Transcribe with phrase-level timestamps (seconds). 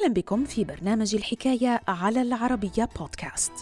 [0.00, 3.52] أهلا بكم في برنامج الحكاية على العربية بودكاست.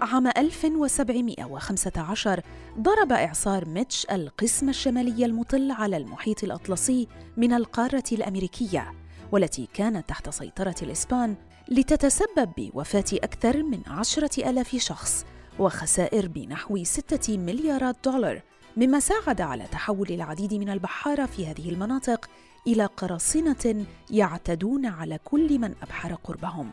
[0.00, 2.40] عام 1715
[2.78, 8.92] ضرب إعصار ميتش القسم الشمالي المطل على المحيط الأطلسي من القارة الأمريكية
[9.32, 11.36] والتي كانت تحت سيطرة الإسبان
[11.68, 15.24] لتتسبب بوفاة أكثر من عشرة ألاف شخص
[15.58, 18.47] وخسائر بنحو ستة مليارات دولار
[18.78, 22.30] مما ساعد على تحول العديد من البحاره في هذه المناطق
[22.66, 26.70] إلى قراصنة يعتدون على كل من أبحر قربهم.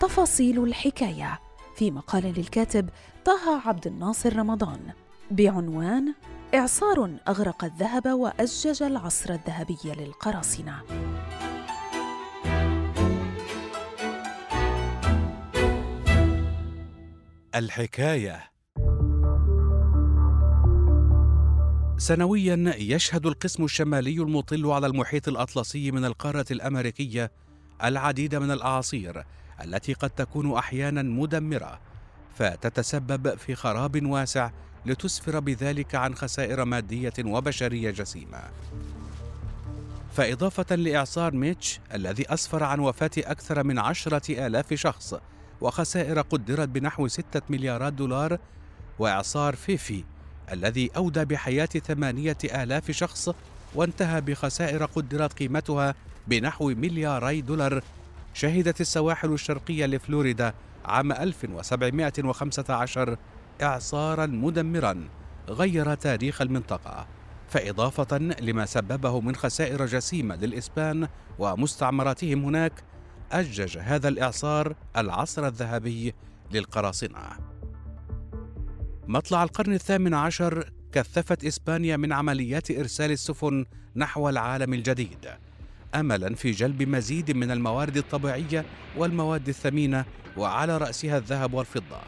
[0.00, 1.38] تفاصيل الحكاية
[1.76, 2.88] في مقال للكاتب
[3.24, 4.80] طه عبد الناصر رمضان
[5.30, 6.14] بعنوان
[6.54, 10.82] إعصار أغرق الذهب واجج العصر الذهبي للقراصنة.
[17.54, 18.55] الحكاية
[21.98, 27.32] سنويا يشهد القسم الشمالي المطل على المحيط الأطلسي من القارة الأمريكية
[27.84, 29.24] العديد من الأعاصير
[29.64, 31.80] التي قد تكون أحيانا مدمرة
[32.34, 34.50] فتتسبب في خراب واسع
[34.86, 38.42] لتسفر بذلك عن خسائر مادية وبشرية جسيمة.
[40.12, 45.14] فإضافة لإعصار ميتش الذي أسفر عن وفاة أكثر من عشرة آلاف شخص
[45.60, 48.38] وخسائر قدرت بنحو ستة مليارات دولار
[48.98, 50.04] وإعصار فيفي
[50.52, 53.30] الذي أودى بحياة ثمانية آلاف شخص
[53.74, 55.94] وانتهى بخسائر قدرت قيمتها
[56.28, 57.82] بنحو ملياري دولار
[58.34, 63.16] شهدت السواحل الشرقية لفلوريدا عام 1715
[63.62, 65.08] إعصارا مدمرا
[65.48, 67.06] غير تاريخ المنطقة
[67.48, 71.08] فإضافة لما سببه من خسائر جسيمة للإسبان
[71.38, 72.72] ومستعمراتهم هناك
[73.32, 76.14] أجج هذا الإعصار العصر الذهبي
[76.52, 77.55] للقراصنة.
[79.08, 85.28] مطلع القرن الثامن عشر كثفت إسبانيا من عمليات إرسال السفن نحو العالم الجديد
[85.94, 88.64] املا في جلب مزيد من الموارد الطبيعية
[88.96, 90.04] والمواد الثمينة
[90.36, 92.00] وعلى رأسها الذهب والفضة.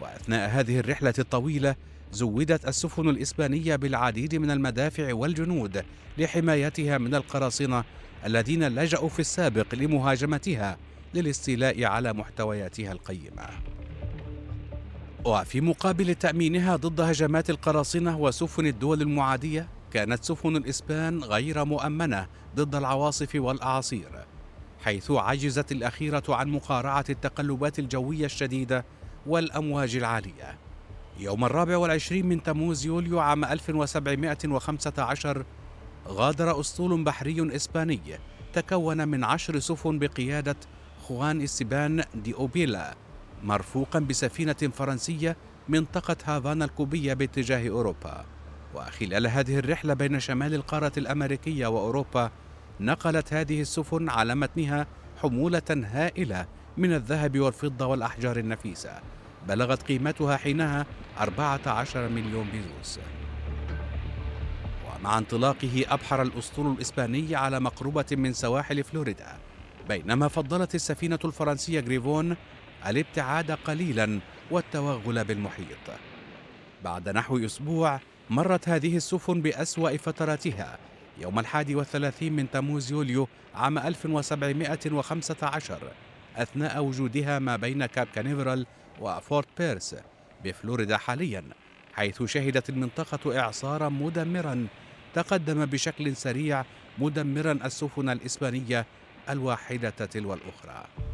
[0.00, 1.76] وأثناء هذه الرحلة الطويلة
[2.12, 5.84] زودت السفن الإسبانية بالعديد من المدافع والجنود
[6.18, 7.84] لحمايتها من القراصنة
[8.26, 10.76] الذين لجأوا في السابق لمهاجمتها
[11.14, 13.48] للاستيلاء على محتوياتها القيمة.
[15.26, 22.26] وفي مقابل تأمينها ضد هجمات القراصنة وسفن الدول المعادية كانت سفن الإسبان غير مؤمنة
[22.56, 24.08] ضد العواصف والأعاصير
[24.84, 28.84] حيث عجزت الأخيرة عن مقارعة التقلبات الجوية الشديدة
[29.26, 30.58] والأمواج العالية.
[31.18, 35.44] يوم الرابع والعشرين من تموز يوليو عام 1715
[36.08, 38.00] غادر أسطول بحري إسباني
[38.52, 40.56] تكون من عشر سفن بقيادة
[41.02, 42.94] خوان إستبان دي أوبيلا.
[43.42, 45.36] مرفوقا بسفينة فرنسية
[45.68, 48.24] منطقة هافانا الكوبية باتجاه أوروبا.
[48.74, 52.30] وخلال هذه الرحلة بين شمال القارة الأمريكية وأوروبا
[52.80, 54.86] نقلت هذه السفن على متنها
[55.22, 59.00] حمولة هائلة من الذهب والفضة والأحجار النفيسة.
[59.48, 60.86] بلغت قيمتها حينها
[61.20, 63.00] 14 مليون بيزوس
[64.86, 69.38] ومع انطلاقه أبحر الأسطول الإسباني على مقربة من سواحل فلوريدا
[69.88, 72.36] بينما فضلت السفينة الفرنسية جريفون
[72.86, 74.20] الابتعاد قليلا
[74.50, 75.86] والتوغل بالمحيط.
[76.84, 80.78] بعد نحو أسبوع مرت هذه السفن بأسوأ فتراتها
[81.18, 85.78] يوم الحادي والثلاثين من تموز يوليو عام 1715
[86.36, 88.66] أثناء وجودها ما بين كاب كانيفرال
[89.00, 89.96] وفورت بيرس
[90.44, 91.44] بفلوريدا حاليا
[91.94, 94.66] حيث شهدت المنطقة إعصارا مدمرا
[95.14, 96.64] تقدم بشكل سريع
[96.98, 98.86] مدمرا السفن الإسبانية
[99.30, 101.05] الواحدة تلو الأخرى.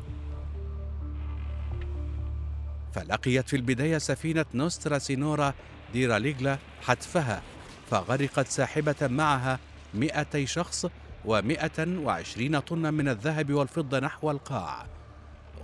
[2.94, 5.54] فلقيت في البداية سفينة نوسترا سينورا
[5.92, 7.42] دي لا ريغلا حتفها
[7.91, 9.58] فغرقت ساحبة معها
[9.94, 10.86] 200 شخص
[11.26, 14.87] و120 طن من الذهب والفضة نحو القاع.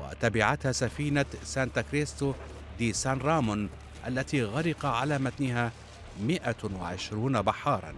[0.00, 2.34] وتبعتها سفينة سانتا كريستو
[2.78, 3.68] دي سان رامون
[4.06, 5.72] التي غرق على متنها
[6.22, 7.94] 120 بحارا.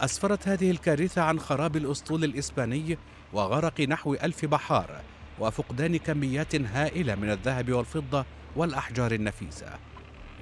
[0.00, 2.98] أسفرت هذه الكارثة عن خراب الأسطول الإسباني
[3.32, 5.00] وغرق نحو ألف بحار
[5.38, 8.24] وفقدان كميات هائلة من الذهب والفضة
[8.56, 9.78] والأحجار النفيسة.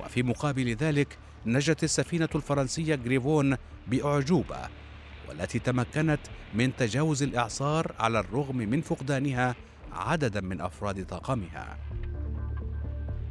[0.00, 3.56] وفي مقابل ذلك نجت السفينة الفرنسية جريفون
[3.86, 4.68] بأعجوبة
[5.28, 6.20] والتي تمكنت
[6.54, 9.54] من تجاوز الإعصار على الرغم من فقدانها
[9.92, 11.78] عددا من أفراد طاقمها.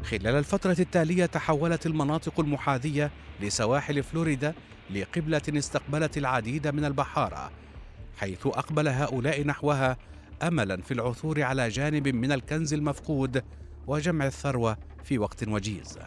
[0.03, 3.11] خلال الفترة التالية تحولت المناطق المحاذية
[3.41, 4.53] لسواحل فلوريدا
[4.89, 7.51] لقبلة استقبلت العديد من البحارة
[8.17, 9.97] حيث أقبل هؤلاء نحوها
[10.43, 13.43] أملا في العثور على جانب من الكنز المفقود
[13.87, 15.99] وجمع الثروة في وقت وجيز.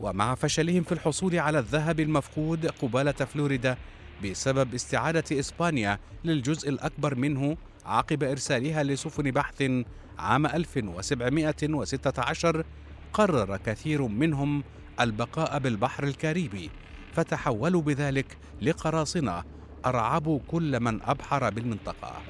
[0.00, 3.76] ومع فشلهم في الحصول على الذهب المفقود قبالة فلوريدا
[4.24, 9.62] بسبب استعادة إسبانيا للجزء الأكبر منه عقب إرسالها لسفن بحث
[10.18, 12.64] عام 1716
[13.12, 14.64] قرر كثير منهم
[15.00, 16.70] البقاء بالبحر الكاريبي
[17.12, 19.42] فتحولوا بذلك لقراصنة
[19.86, 22.22] أرعبوا كل من أبحر بالمنطقة.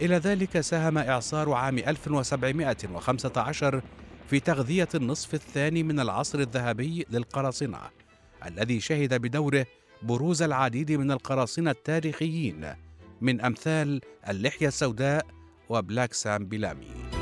[0.00, 3.82] إلى ذلك ساهم إعصار عام 1715
[4.30, 7.78] في تغذية النصف الثاني من العصر الذهبي للقراصنة
[8.46, 9.66] الذي شهد بدوره
[10.02, 12.66] بروز العديد من القراصنة التاريخيين
[13.20, 15.26] من أمثال اللحية السوداء
[15.68, 17.13] وبلاك سام بلامي